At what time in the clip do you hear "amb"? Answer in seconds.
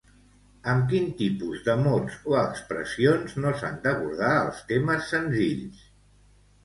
0.71-0.85